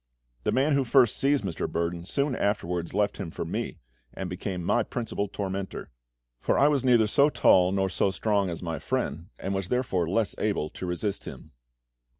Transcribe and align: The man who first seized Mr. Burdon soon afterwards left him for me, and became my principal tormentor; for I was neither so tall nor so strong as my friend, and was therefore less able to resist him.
The 0.45 0.51
man 0.51 0.73
who 0.73 0.83
first 0.83 1.15
seized 1.15 1.43
Mr. 1.43 1.71
Burdon 1.71 2.05
soon 2.07 2.35
afterwards 2.35 2.95
left 2.95 3.17
him 3.17 3.29
for 3.29 3.45
me, 3.45 3.77
and 4.15 4.31
became 4.31 4.63
my 4.63 4.81
principal 4.81 5.27
tormentor; 5.27 5.89
for 6.39 6.57
I 6.57 6.69
was 6.69 6.83
neither 6.83 7.05
so 7.05 7.29
tall 7.29 7.71
nor 7.71 7.87
so 7.87 8.09
strong 8.09 8.49
as 8.49 8.63
my 8.63 8.79
friend, 8.79 9.27
and 9.37 9.53
was 9.53 9.67
therefore 9.67 10.09
less 10.09 10.33
able 10.39 10.71
to 10.71 10.87
resist 10.87 11.25
him. 11.25 11.51